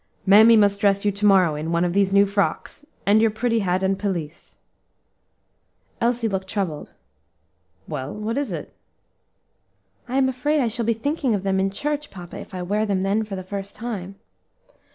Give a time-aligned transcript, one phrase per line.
[0.25, 3.59] "Mammy must dress you to morrow in one of these new frocks, and your pretty
[3.59, 4.57] hat and pelisse."
[6.01, 6.95] Elsie looked troubled.
[7.87, 10.09] "Well, what is it?" he asked.
[10.09, 12.87] "I am afraid I shall be thinking of them in church, papa, if I wear
[12.87, 14.15] them then for the first time."